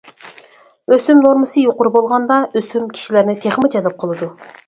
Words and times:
ئۆسۈم 0.95 1.19
نورمىسى 1.25 1.65
يۇقىرى 1.65 1.91
بولغاندا 1.97 2.39
ئۆسۈم 2.61 2.89
كىشىلەرنى 2.97 3.35
تېخىمۇ 3.45 3.71
جەلپ 3.77 4.01
قىلىدۇ. 4.05 4.31